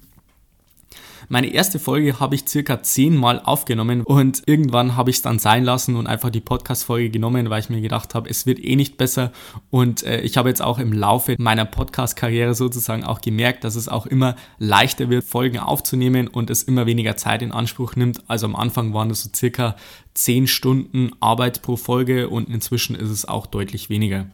Meine 1.32 1.52
erste 1.52 1.78
Folge 1.78 2.18
habe 2.18 2.34
ich 2.34 2.49
circa 2.49 2.82
zehnmal 2.82 3.38
aufgenommen 3.38 4.02
und 4.02 4.42
irgendwann 4.46 4.96
habe 4.96 5.10
ich 5.10 5.16
es 5.16 5.22
dann 5.22 5.38
sein 5.38 5.62
lassen 5.62 5.94
und 5.94 6.08
einfach 6.08 6.28
die 6.28 6.40
Podcast-Folge 6.40 7.08
genommen, 7.08 7.50
weil 7.50 7.60
ich 7.60 7.70
mir 7.70 7.80
gedacht 7.80 8.16
habe, 8.16 8.28
es 8.28 8.46
wird 8.46 8.58
eh 8.58 8.75
nicht 8.75 8.96
besser. 8.96 9.30
Und 9.70 10.02
äh, 10.02 10.22
ich 10.22 10.37
habe 10.37 10.49
jetzt 10.49 10.60
auch 10.60 10.80
im 10.80 10.92
Laufe 10.92 11.37
meiner 11.38 11.66
Podcast-Karriere 11.66 12.56
sozusagen 12.56 13.04
auch 13.04 13.20
gemerkt, 13.20 13.62
dass 13.62 13.76
es 13.76 13.88
auch 13.88 14.06
immer 14.06 14.34
leichter 14.58 15.08
wird, 15.08 15.22
Folgen 15.22 15.60
aufzunehmen 15.60 16.26
und 16.26 16.50
es 16.50 16.64
immer 16.64 16.87
weniger 16.87 17.14
Zeit 17.14 17.42
in 17.42 17.52
Anspruch 17.52 17.94
nimmt. 17.94 18.28
Also 18.28 18.46
am 18.46 18.56
Anfang 18.56 18.92
waren 18.92 19.08
es 19.10 19.22
so 19.22 19.30
circa 19.32 19.76
zehn 20.14 20.49
Stunden 20.49 21.12
Arbeit 21.20 21.62
pro 21.62 21.76
Folge 21.76 22.28
und 22.28 22.49
inzwischen 22.49 22.96
ist 22.96 23.08
es 23.08 23.25
auch 23.25 23.46
deutlich 23.46 23.88
weniger. 23.88 24.26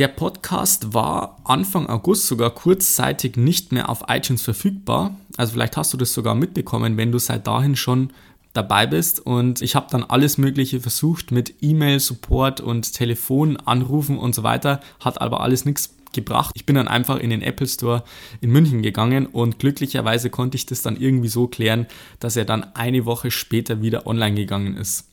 Der 0.00 0.08
Podcast 0.08 0.94
war 0.94 1.36
Anfang 1.44 1.86
August 1.86 2.26
sogar 2.26 2.52
kurzzeitig 2.52 3.36
nicht 3.36 3.70
mehr 3.70 3.90
auf 3.90 4.04
iTunes 4.08 4.40
verfügbar. 4.40 5.14
Also 5.36 5.52
vielleicht 5.52 5.76
hast 5.76 5.92
du 5.92 5.98
das 5.98 6.14
sogar 6.14 6.34
mitbekommen, 6.34 6.96
wenn 6.96 7.12
du 7.12 7.18
seit 7.18 7.46
dahin 7.46 7.76
schon 7.76 8.10
dabei 8.54 8.86
bist. 8.86 9.20
Und 9.20 9.60
ich 9.60 9.74
habe 9.74 9.88
dann 9.90 10.02
alles 10.02 10.38
Mögliche 10.38 10.80
versucht 10.80 11.32
mit 11.32 11.52
E-Mail-Support 11.60 12.62
und 12.62 12.94
Telefonanrufen 12.94 14.16
und 14.16 14.34
so 14.34 14.42
weiter. 14.42 14.80
Hat 15.00 15.20
aber 15.20 15.42
alles 15.42 15.66
nichts 15.66 15.94
gebracht. 16.14 16.52
Ich 16.54 16.64
bin 16.64 16.76
dann 16.76 16.88
einfach 16.88 17.18
in 17.18 17.28
den 17.28 17.42
Apple 17.42 17.68
Store 17.68 18.02
in 18.40 18.48
München 18.48 18.80
gegangen 18.80 19.26
und 19.26 19.58
glücklicherweise 19.58 20.30
konnte 20.30 20.56
ich 20.56 20.64
das 20.64 20.80
dann 20.80 20.96
irgendwie 20.96 21.28
so 21.28 21.46
klären, 21.46 21.86
dass 22.20 22.36
er 22.36 22.46
dann 22.46 22.74
eine 22.74 23.04
Woche 23.04 23.30
später 23.30 23.82
wieder 23.82 24.06
online 24.06 24.34
gegangen 24.34 24.78
ist. 24.78 25.09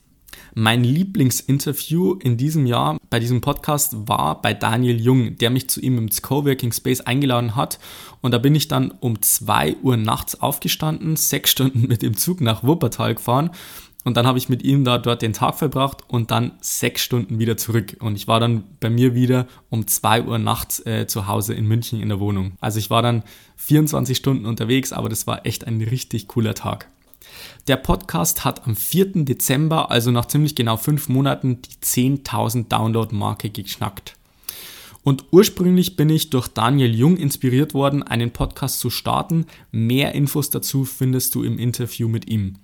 Mein 0.54 0.82
Lieblingsinterview 0.82 2.14
in 2.14 2.36
diesem 2.36 2.66
Jahr 2.66 2.98
bei 3.10 3.20
diesem 3.20 3.40
Podcast 3.40 4.08
war 4.08 4.42
bei 4.42 4.54
Daniel 4.54 5.00
Jung, 5.00 5.36
der 5.38 5.50
mich 5.50 5.68
zu 5.70 5.80
ihm 5.80 5.98
im 5.98 6.08
Coworking 6.08 6.72
Space 6.72 7.00
eingeladen 7.00 7.54
hat. 7.54 7.78
Und 8.20 8.32
da 8.32 8.38
bin 8.38 8.54
ich 8.54 8.68
dann 8.68 8.90
um 8.90 9.22
2 9.22 9.76
Uhr 9.82 9.96
nachts 9.96 10.40
aufgestanden, 10.40 11.16
sechs 11.16 11.50
Stunden 11.50 11.86
mit 11.86 12.02
dem 12.02 12.16
Zug 12.16 12.40
nach 12.40 12.64
Wuppertal 12.64 13.14
gefahren. 13.14 13.50
Und 14.04 14.16
dann 14.16 14.26
habe 14.26 14.38
ich 14.38 14.48
mit 14.48 14.62
ihm 14.62 14.84
da 14.84 14.96
dort 14.96 15.22
den 15.22 15.32
Tag 15.32 15.56
verbracht 15.56 16.02
und 16.08 16.30
dann 16.30 16.52
sechs 16.60 17.02
Stunden 17.02 17.38
wieder 17.38 17.56
zurück. 17.56 17.96
Und 18.00 18.16
ich 18.16 18.26
war 18.26 18.40
dann 18.40 18.64
bei 18.80 18.88
mir 18.90 19.14
wieder 19.14 19.46
um 19.70 19.86
2 19.86 20.24
Uhr 20.24 20.38
nachts 20.38 20.84
äh, 20.86 21.06
zu 21.06 21.26
Hause 21.26 21.54
in 21.54 21.66
München 21.66 22.00
in 22.00 22.08
der 22.08 22.20
Wohnung. 22.20 22.52
Also 22.60 22.78
ich 22.78 22.90
war 22.90 23.02
dann 23.02 23.22
24 23.56 24.16
Stunden 24.16 24.46
unterwegs, 24.46 24.92
aber 24.92 25.08
das 25.08 25.26
war 25.26 25.44
echt 25.44 25.66
ein 25.66 25.80
richtig 25.80 26.26
cooler 26.28 26.54
Tag. 26.54 26.88
Der 27.68 27.76
Podcast 27.76 28.46
hat 28.46 28.66
am 28.66 28.74
4. 28.74 29.26
Dezember, 29.26 29.90
also 29.90 30.10
nach 30.10 30.24
ziemlich 30.24 30.54
genau 30.54 30.78
fünf 30.78 31.10
Monaten, 31.10 31.60
die 31.60 31.84
10.000 31.84 32.68
Download-Marke 32.68 33.50
geknackt. 33.50 34.16
Und 35.04 35.26
ursprünglich 35.32 35.94
bin 35.94 36.08
ich 36.08 36.30
durch 36.30 36.48
Daniel 36.48 36.94
Jung 36.94 37.18
inspiriert 37.18 37.74
worden, 37.74 38.02
einen 38.02 38.30
Podcast 38.30 38.80
zu 38.80 38.88
starten. 38.88 39.44
Mehr 39.70 40.14
Infos 40.14 40.48
dazu 40.48 40.86
findest 40.86 41.34
du 41.34 41.42
im 41.42 41.58
Interview 41.58 42.08
mit 42.08 42.26
ihm. 42.30 42.54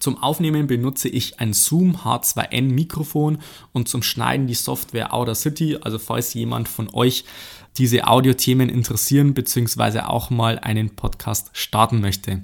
Zum 0.00 0.20
Aufnehmen 0.20 0.66
benutze 0.66 1.08
ich 1.08 1.38
ein 1.38 1.52
Zoom 1.52 1.98
H2N 1.98 2.72
Mikrofon 2.72 3.38
und 3.72 3.88
zum 3.88 4.02
Schneiden 4.02 4.48
die 4.48 4.54
Software 4.54 5.14
Audacity. 5.14 5.78
Also 5.80 6.00
falls 6.00 6.34
jemand 6.34 6.68
von 6.68 6.88
euch 6.92 7.24
diese 7.78 8.08
Audiothemen 8.08 8.68
interessieren 8.68 9.34
bzw. 9.34 10.00
auch 10.00 10.30
mal 10.30 10.58
einen 10.58 10.90
Podcast 10.90 11.50
starten 11.52 12.00
möchte. 12.00 12.42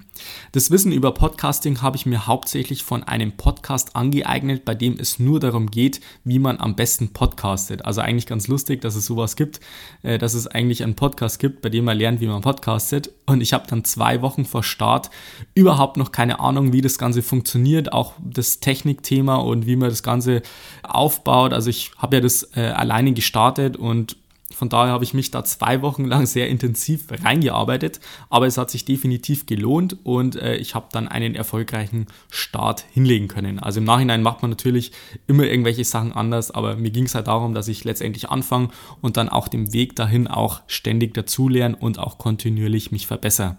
Das 0.52 0.70
Wissen 0.70 0.92
über 0.92 1.12
Podcasting 1.12 1.82
habe 1.82 1.96
ich 1.96 2.06
mir 2.06 2.28
hauptsächlich 2.28 2.84
von 2.84 3.02
einem 3.02 3.32
Podcast 3.32 3.96
angeeignet, 3.96 4.64
bei 4.64 4.76
dem 4.76 4.96
es 4.98 5.18
nur 5.18 5.40
darum 5.40 5.70
geht, 5.70 6.00
wie 6.22 6.38
man 6.38 6.60
am 6.60 6.76
besten 6.76 7.12
podcastet. 7.12 7.84
Also 7.84 8.00
eigentlich 8.00 8.26
ganz 8.26 8.46
lustig, 8.46 8.80
dass 8.80 8.94
es 8.94 9.06
sowas 9.06 9.34
gibt, 9.34 9.60
äh, 10.02 10.18
dass 10.18 10.34
es 10.34 10.46
eigentlich 10.46 10.84
einen 10.84 10.94
Podcast 10.94 11.40
gibt, 11.40 11.62
bei 11.62 11.68
dem 11.68 11.84
man 11.84 11.98
lernt, 11.98 12.20
wie 12.20 12.28
man 12.28 12.42
podcastet. 12.42 13.10
Und 13.26 13.40
ich 13.40 13.52
habe 13.52 13.66
dann 13.68 13.84
zwei 13.84 14.22
Wochen 14.22 14.44
vor 14.44 14.62
Start 14.62 15.10
überhaupt 15.54 15.96
noch 15.96 16.12
keine 16.12 16.38
Ahnung, 16.38 16.72
wie 16.72 16.80
das 16.80 16.96
Ganze 16.96 17.22
funktioniert, 17.22 17.92
auch 17.92 18.14
das 18.22 18.60
Technikthema 18.60 19.36
und 19.36 19.66
wie 19.66 19.76
man 19.76 19.88
das 19.88 20.04
Ganze 20.04 20.42
aufbaut. 20.84 21.52
Also 21.52 21.70
ich 21.70 21.90
habe 21.98 22.16
ja 22.16 22.20
das 22.22 22.50
äh, 22.54 22.60
alleine 22.60 23.12
gestartet 23.12 23.76
und 23.76 24.16
von 24.52 24.68
daher 24.68 24.92
habe 24.92 25.04
ich 25.04 25.14
mich 25.14 25.30
da 25.30 25.44
zwei 25.44 25.82
Wochen 25.82 26.04
lang 26.04 26.26
sehr 26.26 26.48
intensiv 26.48 27.06
reingearbeitet, 27.10 28.00
aber 28.30 28.46
es 28.46 28.58
hat 28.58 28.70
sich 28.70 28.84
definitiv 28.84 29.46
gelohnt 29.46 29.96
und 30.04 30.36
äh, 30.36 30.56
ich 30.56 30.74
habe 30.74 30.86
dann 30.92 31.08
einen 31.08 31.34
erfolgreichen 31.34 32.06
Start 32.30 32.84
hinlegen 32.92 33.28
können. 33.28 33.58
Also 33.58 33.80
im 33.80 33.84
Nachhinein 33.84 34.22
macht 34.22 34.42
man 34.42 34.50
natürlich 34.50 34.92
immer 35.26 35.44
irgendwelche 35.44 35.84
Sachen 35.84 36.12
anders, 36.12 36.50
aber 36.50 36.76
mir 36.76 36.90
ging 36.90 37.04
es 37.04 37.14
halt 37.14 37.26
darum, 37.26 37.54
dass 37.54 37.68
ich 37.68 37.84
letztendlich 37.84 38.30
anfange 38.30 38.68
und 39.00 39.16
dann 39.16 39.28
auch 39.28 39.48
dem 39.48 39.72
Weg 39.72 39.96
dahin 39.96 40.28
auch 40.28 40.60
ständig 40.66 41.14
dazulerne 41.14 41.76
und 41.76 41.98
auch 41.98 42.18
kontinuierlich 42.18 42.92
mich 42.92 43.06
verbessere. 43.06 43.56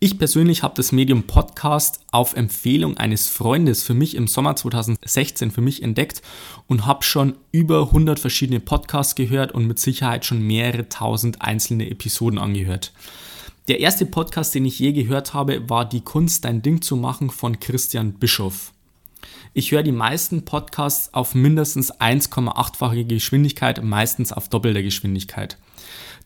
Ich 0.00 0.18
persönlich 0.18 0.62
habe 0.62 0.74
das 0.76 0.92
Medium 0.92 1.24
Podcast 1.24 2.00
auf 2.10 2.34
Empfehlung 2.34 2.96
eines 2.96 3.28
Freundes 3.28 3.82
für 3.82 3.94
mich 3.94 4.16
im 4.16 4.26
Sommer 4.26 4.56
2016 4.56 5.50
für 5.50 5.60
mich 5.60 5.82
entdeckt 5.82 6.22
und 6.66 6.86
habe 6.86 7.04
schon 7.04 7.36
über 7.52 7.82
100 7.82 8.18
verschiedene 8.18 8.60
Podcasts 8.60 9.14
gehört 9.14 9.52
und 9.52 9.66
mit 9.66 9.78
Sicherheit 9.78 10.24
schon 10.24 10.42
mehrere 10.42 10.88
tausend 10.88 11.42
einzelne 11.42 11.90
Episoden 11.90 12.38
angehört. 12.38 12.92
Der 13.68 13.80
erste 13.80 14.06
Podcast, 14.06 14.54
den 14.54 14.64
ich 14.64 14.78
je 14.78 14.92
gehört 14.92 15.34
habe, 15.34 15.68
war 15.70 15.88
Die 15.88 16.00
Kunst, 16.00 16.44
dein 16.44 16.62
Ding 16.62 16.82
zu 16.82 16.96
machen 16.96 17.30
von 17.30 17.60
Christian 17.60 18.14
Bischoff. 18.14 18.72
Ich 19.54 19.70
höre 19.70 19.82
die 19.82 19.92
meisten 19.92 20.44
Podcasts 20.44 21.14
auf 21.14 21.34
mindestens 21.34 21.92
1,8-fache 21.92 23.04
Geschwindigkeit, 23.04 23.84
meistens 23.84 24.32
auf 24.32 24.48
doppelter 24.48 24.82
Geschwindigkeit. 24.82 25.58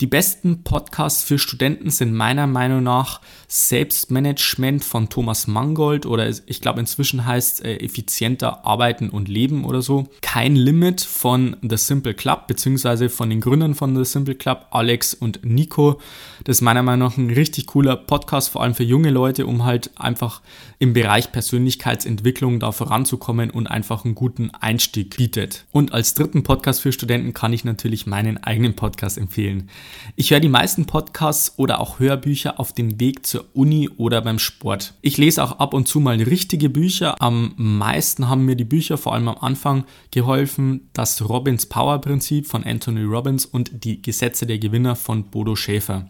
Die 0.02 0.06
besten 0.06 0.62
Podcasts 0.62 1.24
für 1.24 1.38
Studenten 1.38 1.88
sind 1.88 2.12
meiner 2.12 2.46
Meinung 2.46 2.82
nach 2.82 3.22
Selbstmanagement 3.48 4.84
von 4.84 5.08
Thomas 5.08 5.46
Mangold 5.46 6.04
oder 6.04 6.28
ich 6.28 6.60
glaube 6.60 6.80
inzwischen 6.80 7.24
heißt 7.24 7.64
äh, 7.64 7.76
effizienter 7.78 8.66
Arbeiten 8.66 9.08
und 9.08 9.28
Leben 9.28 9.64
oder 9.64 9.80
so. 9.80 10.08
Kein 10.20 10.54
Limit 10.54 11.00
von 11.00 11.56
The 11.62 11.78
Simple 11.78 12.12
Club 12.12 12.46
beziehungsweise 12.46 13.08
von 13.08 13.30
den 13.30 13.40
Gründern 13.40 13.74
von 13.74 13.96
The 13.96 14.04
Simple 14.04 14.34
Club, 14.34 14.66
Alex 14.70 15.14
und 15.14 15.44
Nico. 15.46 15.98
Das 16.44 16.58
ist 16.58 16.62
meiner 16.62 16.82
Meinung 16.82 17.08
nach 17.08 17.16
ein 17.16 17.30
richtig 17.30 17.66
cooler 17.66 17.96
Podcast, 17.96 18.50
vor 18.50 18.62
allem 18.62 18.74
für 18.74 18.84
junge 18.84 19.10
Leute, 19.10 19.46
um 19.46 19.64
halt 19.64 19.90
einfach 19.98 20.42
im 20.78 20.92
Bereich 20.92 21.32
Persönlichkeitsentwicklung 21.32 22.60
da 22.60 22.70
voranzukommen 22.70 23.50
und 23.50 23.66
einfach 23.66 24.04
einen 24.04 24.14
guten 24.14 24.50
Einstieg 24.50 25.16
bietet. 25.16 25.64
Und 25.72 25.92
als 25.92 26.12
dritten 26.12 26.42
Podcast 26.42 26.82
für 26.82 26.92
Studenten 26.92 27.32
kann 27.32 27.54
ich 27.54 27.64
natürlich 27.64 28.06
meinen 28.06 28.36
eigenen 28.44 28.76
Podcast 28.76 29.16
empfehlen. 29.16 29.70
Ich 30.14 30.30
höre 30.30 30.40
die 30.40 30.48
meisten 30.48 30.86
Podcasts 30.86 31.54
oder 31.56 31.80
auch 31.80 31.98
Hörbücher 31.98 32.58
auf 32.58 32.72
dem 32.72 33.00
Weg 33.00 33.26
zur 33.26 33.44
Uni 33.54 33.88
oder 33.96 34.22
beim 34.22 34.38
Sport. 34.38 34.94
Ich 35.02 35.18
lese 35.18 35.42
auch 35.42 35.58
ab 35.58 35.74
und 35.74 35.88
zu 35.88 36.00
mal 36.00 36.20
richtige 36.22 36.68
Bücher. 36.68 37.20
Am 37.20 37.52
meisten 37.56 38.28
haben 38.28 38.44
mir 38.44 38.56
die 38.56 38.64
Bücher 38.64 38.98
vor 38.98 39.14
allem 39.14 39.28
am 39.28 39.38
Anfang 39.38 39.84
geholfen. 40.10 40.88
Das 40.92 41.28
Robbins 41.28 41.66
Power 41.66 42.00
Prinzip 42.00 42.46
von 42.46 42.64
Anthony 42.64 43.02
Robbins 43.02 43.44
und 43.44 43.84
die 43.84 44.00
Gesetze 44.00 44.46
der 44.46 44.58
Gewinner 44.58 44.96
von 44.96 45.24
Bodo 45.24 45.56
Schäfer. 45.56 46.08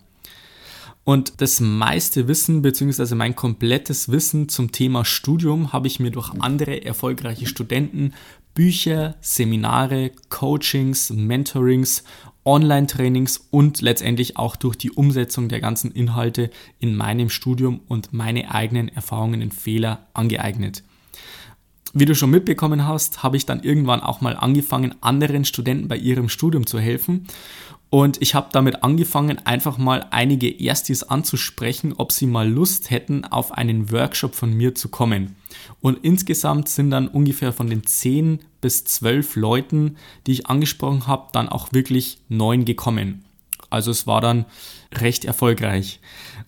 Und 1.06 1.40
das 1.40 1.60
meiste 1.60 2.26
Wissen 2.26 2.62
bzw. 2.62 3.14
mein 3.14 3.36
komplettes 3.36 4.10
Wissen 4.10 4.48
zum 4.48 4.72
Thema 4.72 5.04
Studium 5.04 5.72
habe 5.72 5.86
ich 5.86 6.00
mir 6.00 6.10
durch 6.10 6.32
andere 6.40 6.84
erfolgreiche 6.84 7.46
Studenten, 7.46 8.12
Bücher, 8.54 9.14
Seminare, 9.20 10.10
Coachings, 10.30 11.10
Mentorings 11.10 12.02
Online-Trainings 12.46 13.48
und 13.50 13.80
letztendlich 13.80 14.36
auch 14.36 14.56
durch 14.56 14.76
die 14.76 14.90
Umsetzung 14.90 15.48
der 15.48 15.60
ganzen 15.60 15.90
Inhalte 15.92 16.50
in 16.78 16.96
meinem 16.96 17.28
Studium 17.28 17.80
und 17.88 18.12
meine 18.12 18.54
eigenen 18.54 18.88
Erfahrungen 18.88 19.42
und 19.42 19.52
Fehler 19.52 20.06
angeeignet. 20.14 20.82
Wie 21.92 22.04
du 22.04 22.14
schon 22.14 22.30
mitbekommen 22.30 22.86
hast, 22.86 23.22
habe 23.22 23.36
ich 23.36 23.46
dann 23.46 23.62
irgendwann 23.62 24.00
auch 24.00 24.20
mal 24.20 24.36
angefangen, 24.36 24.94
anderen 25.00 25.44
Studenten 25.44 25.88
bei 25.88 25.96
ihrem 25.96 26.28
Studium 26.28 26.66
zu 26.66 26.78
helfen 26.78 27.26
und 27.88 28.20
ich 28.20 28.34
habe 28.34 28.48
damit 28.52 28.82
angefangen, 28.82 29.38
einfach 29.46 29.78
mal 29.78 30.06
einige 30.10 30.48
Erstis 30.48 31.04
anzusprechen, 31.04 31.94
ob 31.96 32.10
sie 32.10 32.26
mal 32.26 32.48
Lust 32.48 32.90
hätten, 32.90 33.24
auf 33.24 33.52
einen 33.52 33.92
Workshop 33.92 34.34
von 34.34 34.52
mir 34.52 34.74
zu 34.74 34.88
kommen. 34.88 35.36
Und 35.80 36.04
insgesamt 36.04 36.68
sind 36.68 36.90
dann 36.90 37.08
ungefähr 37.08 37.52
von 37.52 37.70
den 37.70 37.86
10 37.86 38.40
bis 38.66 38.82
12 38.82 39.36
Leuten, 39.36 39.96
die 40.26 40.32
ich 40.32 40.46
angesprochen 40.48 41.06
habe, 41.06 41.28
dann 41.30 41.48
auch 41.48 41.72
wirklich 41.72 42.18
neun 42.28 42.64
gekommen. 42.64 43.24
Also 43.70 43.92
es 43.92 44.08
war 44.08 44.20
dann 44.20 44.44
recht 44.92 45.24
erfolgreich. 45.24 46.00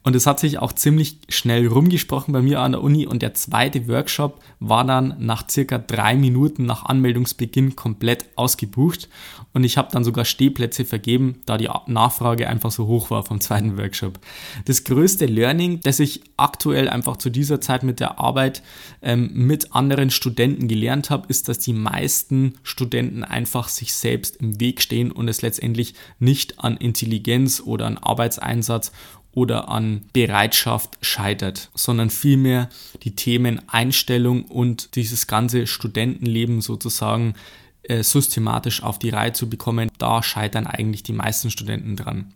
Und 0.08 0.16
es 0.16 0.26
hat 0.26 0.40
sich 0.40 0.58
auch 0.58 0.72
ziemlich 0.72 1.18
schnell 1.28 1.66
rumgesprochen 1.66 2.32
bei 2.32 2.40
mir 2.40 2.60
an 2.60 2.72
der 2.72 2.82
Uni 2.82 3.06
und 3.06 3.20
der 3.20 3.34
zweite 3.34 3.88
Workshop 3.88 4.40
war 4.58 4.82
dann 4.86 5.14
nach 5.18 5.50
circa 5.50 5.76
drei 5.76 6.16
Minuten 6.16 6.64
nach 6.64 6.86
Anmeldungsbeginn 6.86 7.76
komplett 7.76 8.24
ausgebucht 8.34 9.10
und 9.52 9.64
ich 9.64 9.76
habe 9.76 9.90
dann 9.92 10.04
sogar 10.04 10.24
Stehplätze 10.24 10.86
vergeben, 10.86 11.42
da 11.44 11.58
die 11.58 11.68
Nachfrage 11.88 12.48
einfach 12.48 12.70
so 12.70 12.86
hoch 12.86 13.10
war 13.10 13.22
vom 13.22 13.42
zweiten 13.42 13.76
Workshop. 13.76 14.18
Das 14.64 14.84
größte 14.84 15.26
Learning, 15.26 15.80
das 15.80 16.00
ich 16.00 16.22
aktuell 16.38 16.88
einfach 16.88 17.18
zu 17.18 17.28
dieser 17.28 17.60
Zeit 17.60 17.82
mit 17.82 18.00
der 18.00 18.18
Arbeit 18.18 18.62
ähm, 19.02 19.30
mit 19.34 19.74
anderen 19.74 20.08
Studenten 20.08 20.68
gelernt 20.68 21.10
habe, 21.10 21.26
ist, 21.28 21.50
dass 21.50 21.58
die 21.58 21.74
meisten 21.74 22.54
Studenten 22.62 23.24
einfach 23.24 23.68
sich 23.68 23.92
selbst 23.92 24.36
im 24.36 24.58
Weg 24.58 24.80
stehen 24.80 25.12
und 25.12 25.28
es 25.28 25.42
letztendlich 25.42 25.92
nicht 26.18 26.60
an 26.60 26.78
Intelligenz 26.78 27.60
oder 27.62 27.84
an 27.84 27.98
Arbeitseinsatz 27.98 28.90
oder 29.32 29.68
an 29.68 30.02
Bereitschaft 30.12 30.98
scheitert, 31.00 31.70
sondern 31.74 32.10
vielmehr 32.10 32.68
die 33.02 33.14
Themen 33.14 33.60
Einstellung 33.68 34.44
und 34.44 34.96
dieses 34.96 35.26
ganze 35.26 35.66
Studentenleben 35.66 36.60
sozusagen 36.60 37.34
äh, 37.82 38.02
systematisch 38.02 38.82
auf 38.82 38.98
die 38.98 39.10
Reihe 39.10 39.32
zu 39.32 39.48
bekommen. 39.48 39.90
Da 39.98 40.22
scheitern 40.22 40.66
eigentlich 40.66 41.02
die 41.02 41.12
meisten 41.12 41.50
Studenten 41.50 41.96
dran. 41.96 42.32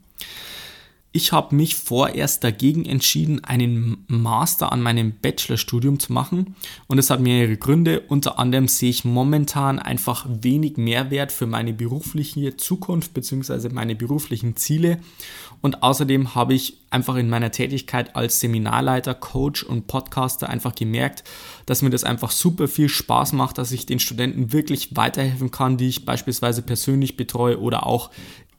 Ich 1.15 1.31
habe 1.31 1.55
mich 1.55 1.75
vorerst 1.75 2.43
dagegen 2.43 2.87
entschieden, 2.87 3.45
einen 3.45 4.05
Master 4.09 4.73
an 4.73 4.81
meinem 4.81 5.13
Bachelorstudium 5.13 5.99
zu 5.99 6.11
machen. 6.11 6.57
Und 6.87 6.97
es 6.97 7.11
hat 7.11 7.21
mehrere 7.21 7.59
Gründe. 7.59 8.01
Unter 8.09 8.39
anderem 8.39 8.67
sehe 8.67 8.89
ich 8.89 9.05
momentan 9.05 9.79
einfach 9.79 10.27
wenig 10.27 10.79
Mehrwert 10.79 11.31
für 11.31 11.47
meine 11.47 11.75
berufliche 11.75 12.57
Zukunft 12.57 13.13
bzw. 13.13 13.69
meine 13.69 13.95
beruflichen 13.95 14.57
Ziele. 14.57 15.01
Und 15.61 15.83
außerdem 15.83 16.35
habe 16.35 16.55
ich 16.55 16.79
einfach 16.91 17.17
in 17.17 17.29
meiner 17.29 17.53
Tätigkeit 17.53 18.17
als 18.17 18.41
Seminarleiter, 18.41 19.15
Coach 19.15 19.63
und 19.63 19.87
Podcaster 19.87 20.49
einfach 20.49 20.75
gemerkt, 20.75 21.25
dass 21.67 21.83
mir 21.83 21.91
das 21.91 22.05
einfach 22.05 22.31
super 22.31 22.69
viel 22.69 22.89
Spaß 22.89 23.33
macht, 23.35 23.59
dass 23.59 23.71
ich 23.71 23.87
den 23.87 24.01
Studenten 24.01 24.53
wirklich 24.53 24.97
weiterhelfen 24.97 25.51
kann, 25.51 25.77
die 25.77 25.89
ich 25.89 26.05
beispielsweise 26.05 26.63
persönlich 26.63 27.17
betreue 27.17 27.61
oder 27.61 27.87
auch 27.87 28.11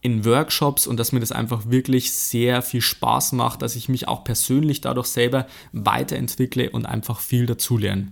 in 0.03 0.25
Workshops 0.25 0.85
und 0.85 0.97
dass 0.97 1.13
mir 1.13 1.21
das 1.21 1.31
einfach 1.31 1.69
wirklich 1.69 2.11
sehr 2.13 2.61
viel 2.61 2.81
Spaß 2.81 3.31
macht, 3.31 3.61
dass 3.61 3.75
ich 3.75 3.89
mich 3.89 4.07
auch 4.07 4.23
persönlich 4.23 4.81
dadurch 4.81 5.07
selber 5.07 5.47
weiterentwickle 5.71 6.69
und 6.69 6.85
einfach 6.85 7.21
viel 7.21 7.45
dazulerne. 7.45 8.11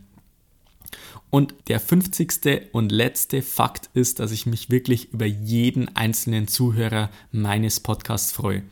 Und 1.29 1.53
der 1.69 1.79
50. 1.79 2.73
und 2.73 2.91
letzte 2.91 3.41
Fakt 3.41 3.89
ist, 3.93 4.19
dass 4.19 4.31
ich 4.33 4.45
mich 4.45 4.69
wirklich 4.69 5.13
über 5.13 5.25
jeden 5.25 5.95
einzelnen 5.95 6.47
Zuhörer 6.47 7.09
meines 7.31 7.79
Podcasts 7.79 8.33
freue. 8.33 8.63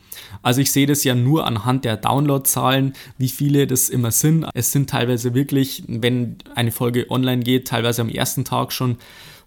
Also 0.42 0.60
ich 0.60 0.70
sehe 0.70 0.86
das 0.86 1.02
ja 1.04 1.14
nur 1.14 1.46
anhand 1.46 1.86
der 1.86 1.96
Downloadzahlen, 1.96 2.92
wie 3.16 3.30
viele 3.30 3.66
das 3.66 3.88
immer 3.88 4.10
sind. 4.10 4.46
Es 4.52 4.72
sind 4.72 4.90
teilweise 4.90 5.34
wirklich, 5.34 5.84
wenn 5.88 6.36
eine 6.54 6.70
Folge 6.70 7.10
online 7.10 7.42
geht, 7.42 7.68
teilweise 7.68 8.02
am 8.02 8.10
ersten 8.10 8.44
Tag 8.44 8.72
schon 8.72 8.98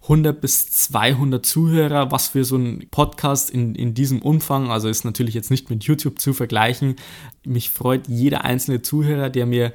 100 0.03 0.41
bis 0.41 0.69
200 0.69 1.45
Zuhörer, 1.45 2.11
was 2.11 2.29
für 2.29 2.43
so 2.43 2.57
ein 2.57 2.87
Podcast 2.91 3.49
in, 3.49 3.73
in 3.73 3.93
diesem 3.93 4.21
Umfang, 4.21 4.69
also 4.69 4.89
ist 4.89 5.05
natürlich 5.05 5.33
jetzt 5.33 5.49
nicht 5.49 5.69
mit 5.69 5.85
YouTube 5.85 6.19
zu 6.19 6.33
vergleichen. 6.33 6.97
Mich 7.45 7.69
freut 7.69 8.09
jeder 8.09 8.43
einzelne 8.43 8.81
Zuhörer, 8.81 9.29
der 9.29 9.45
mir 9.45 9.71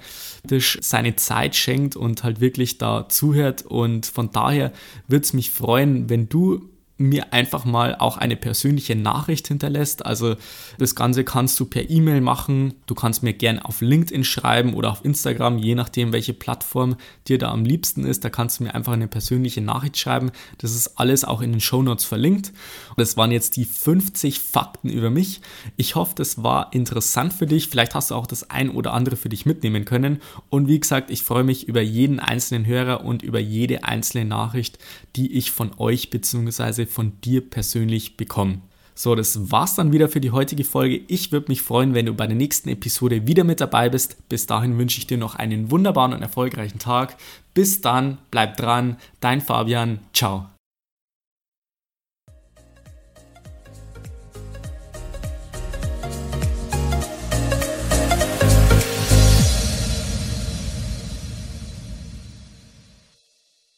seine 0.81 1.17
Zeit 1.17 1.57
schenkt 1.57 1.97
und 1.97 2.25
halt 2.25 2.41
wirklich 2.41 2.77
da 2.77 3.09
zuhört. 3.09 3.63
Und 3.63 4.05
von 4.05 4.31
daher 4.31 4.73
würde 5.07 5.25
es 5.25 5.33
mich 5.33 5.51
freuen, 5.51 6.11
wenn 6.11 6.29
du 6.29 6.69
mir 6.99 7.33
einfach 7.33 7.65
mal 7.65 7.95
auch 7.97 8.17
eine 8.17 8.37
persönliche 8.37 8.97
Nachricht 8.97 9.49
hinterlässt. 9.49 10.05
Also 10.05 10.35
das 10.79 10.97
Ganze 10.97 11.23
kannst 11.23 11.59
du 11.61 11.65
per 11.65 11.89
E-Mail 11.89 12.21
machen. 12.21 12.75
Du 12.87 12.95
kannst 12.97 13.23
mir 13.23 13.33
gerne 13.33 13.65
auf 13.65 13.81
LinkedIn 13.81 14.25
schreiben 14.25 14.75
oder 14.75 14.91
auf 14.91 15.05
Instagram, 15.05 15.59
je 15.59 15.77
nachdem, 15.77 16.13
welche 16.13 16.35
Plattform 16.35 16.97
dir 17.29 17.39
da 17.39 17.53
am 17.53 17.65
liebsten 17.65 18.05
ist. 18.05 18.25
Da 18.25 18.31
kannst 18.31 18.59
du 18.59 18.65
mir 18.65 18.75
einfach 18.75 18.93
eine 18.93 19.07
persönliche 19.07 19.61
Nachricht 19.61 19.97
schreiben. 19.97 20.33
Das 20.59 20.75
ist 20.75 20.99
alles 20.99 21.25
auch 21.25 21.41
in 21.41 21.53
den 21.53 21.61
Show 21.61 21.83
Notes 21.83 22.05
verlinkt. 22.05 22.53
Das 22.97 23.17
waren 23.17 23.31
jetzt 23.31 23.57
die 23.57 23.65
50 23.65 24.41
Fakten 24.41 24.89
über 24.89 25.11
mich. 25.11 25.41
Ich 25.77 25.95
hoffe, 25.95 26.15
das 26.17 26.43
war 26.43 26.73
interessant 26.73 27.33
für 27.33 27.47
dich. 27.47 27.69
Vielleicht 27.69 27.95
hast 27.95 28.11
du 28.11 28.17
auch 28.17 28.27
das 28.27 28.51
ein 28.51 28.71
oder 28.71 28.93
andere 28.93 29.17
für 29.17 29.29
dich 29.29 29.47
mitnehmen 29.47 29.85
können. 29.85 30.21
Und 30.51 30.67
wie 30.67 30.81
gesagt, 30.81 31.11
ich 31.11 31.23
freue 31.23 31.45
mich 31.45 31.69
über 31.69 31.81
jeden 31.81 32.19
einzelnen 32.19 32.67
Hörer 32.67 33.05
und 33.05 33.23
über 33.23 33.39
jede 33.39 33.85
einzelne 33.85 34.25
Nachricht, 34.25 34.79
die 35.15 35.35
ich 35.35 35.53
von 35.53 35.71
euch 35.79 36.11
bzw 36.11 36.88
von 36.89 37.21
dir 37.23 37.49
persönlich 37.49 38.17
bekommen. 38.17 38.63
So, 38.95 39.15
das 39.15 39.53
war's 39.53 39.77
dann 39.77 39.93
wieder 39.93 40.09
für 40.09 40.21
die 40.21 40.33
heutige 40.33 40.65
Folge. 40.65 41.01
Ich 41.07 41.31
würde 41.31 41.47
mich 41.51 41.63
freuen, 41.63 41.95
wenn 41.95 42.07
du 42.07 42.15
bei 42.15 42.27
der 42.27 42.35
nächsten 42.35 42.69
Episode 42.69 43.29
wieder 43.29 43.45
mit 43.45 43.61
dabei 43.61 43.89
bist. 43.89 44.29
Bis 44.29 44.47
dahin 44.47 44.77
wünsche 44.77 44.99
ich 44.99 45.07
dir 45.07 45.19
noch 45.19 45.37
einen 45.37 45.71
wunderbaren 45.71 46.13
und 46.15 46.23
erfolgreichen 46.23 46.81
Tag. 46.81 47.17
Bis 47.55 47.81
dann, 47.81 48.19
bleib 48.33 48.57
dran, 48.57 48.97
dein 49.21 49.41
Fabian, 49.41 50.01
ciao. 50.13 50.58